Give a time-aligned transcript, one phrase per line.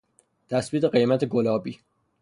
[0.49, 1.79] تثبیت قیمت گلابی